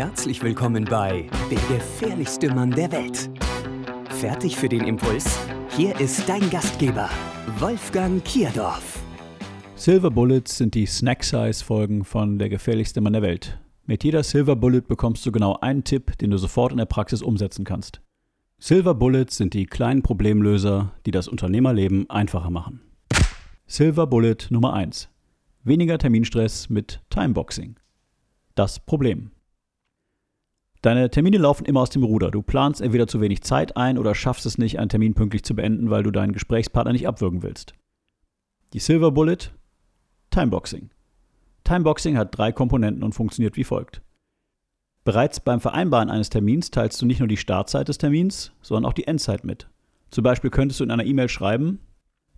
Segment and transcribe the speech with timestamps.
[0.00, 3.28] Herzlich willkommen bei Der gefährlichste Mann der Welt.
[4.08, 5.38] Fertig für den Impuls?
[5.76, 7.10] Hier ist dein Gastgeber,
[7.58, 9.02] Wolfgang Kierdorf.
[9.74, 13.60] Silver Bullets sind die Snack-Size-Folgen von Der gefährlichste Mann der Welt.
[13.84, 17.20] Mit jeder Silver Bullet bekommst du genau einen Tipp, den du sofort in der Praxis
[17.20, 18.00] umsetzen kannst.
[18.58, 22.80] Silver Bullets sind die kleinen Problemlöser, die das Unternehmerleben einfacher machen.
[23.66, 25.10] Silver Bullet Nummer 1.
[25.62, 27.76] Weniger Terminstress mit Timeboxing.
[28.54, 29.32] Das Problem.
[30.82, 32.30] Deine Termine laufen immer aus dem Ruder.
[32.30, 35.54] Du planst entweder zu wenig Zeit ein oder schaffst es nicht, einen Termin pünktlich zu
[35.54, 37.74] beenden, weil du deinen Gesprächspartner nicht abwürgen willst.
[38.72, 39.52] Die Silver Bullet
[40.30, 40.90] Timeboxing.
[41.64, 44.00] Timeboxing hat drei Komponenten und funktioniert wie folgt.
[45.04, 48.94] Bereits beim Vereinbaren eines Termins teilst du nicht nur die Startzeit des Termins, sondern auch
[48.94, 49.68] die Endzeit mit.
[50.10, 51.80] Zum Beispiel könntest du in einer E-Mail schreiben,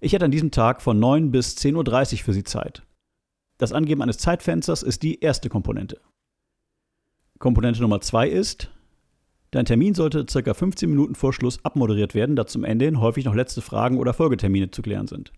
[0.00, 2.82] ich hätte an diesem Tag von 9 bis 10.30 Uhr für Sie Zeit.
[3.58, 6.00] Das Angeben eines Zeitfensters ist die erste Komponente.
[7.42, 8.70] Komponente Nummer zwei ist,
[9.50, 10.54] dein Termin sollte ca.
[10.54, 14.14] 15 Minuten vor Schluss abmoderiert werden, da zum Ende hin häufig noch letzte Fragen oder
[14.14, 15.32] Folgetermine zu klären sind.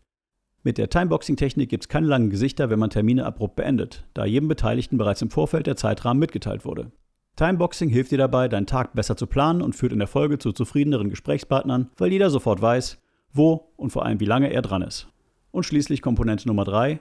[0.62, 4.48] Mit der Timeboxing-Technik gibt es keine langen Gesichter, wenn man Termine abrupt beendet, da jedem
[4.48, 6.92] Beteiligten bereits im Vorfeld der Zeitrahmen mitgeteilt wurde.
[7.36, 10.52] Timeboxing hilft dir dabei, deinen Tag besser zu planen und führt in der Folge zu
[10.52, 12.98] zufriedeneren Gesprächspartnern, weil jeder sofort weiß,
[13.32, 15.08] wo und vor allem wie lange er dran ist.
[15.52, 17.00] Und schließlich Komponente Nummer 3,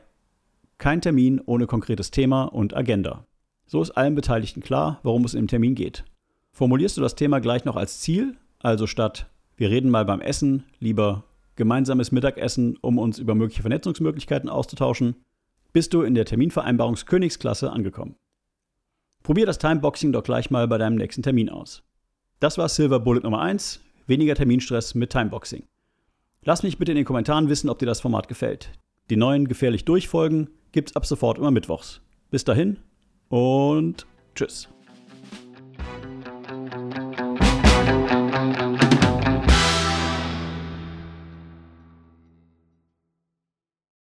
[0.78, 3.26] kein Termin ohne konkretes Thema und Agenda.
[3.66, 6.04] So ist allen Beteiligten klar, worum es im Termin geht.
[6.52, 10.66] Formulierst du das Thema gleich noch als Ziel, also statt wir reden mal beim Essen,
[10.80, 11.24] lieber
[11.56, 15.16] gemeinsames Mittagessen, um uns über mögliche Vernetzungsmöglichkeiten auszutauschen,
[15.72, 18.16] bist du in der Terminvereinbarungskönigsklasse angekommen.
[19.22, 21.84] Probier das Timeboxing doch gleich mal bei deinem nächsten Termin aus.
[22.40, 25.64] Das war Silver Bullet Nummer 1, weniger Terminstress mit Timeboxing.
[26.44, 28.72] Lass mich bitte in den Kommentaren wissen, ob dir das Format gefällt.
[29.10, 32.02] Die neuen gefährlich Durchfolgen gibt's ab sofort immer mittwochs.
[32.32, 32.78] Bis dahin,
[33.34, 34.70] und tschüss.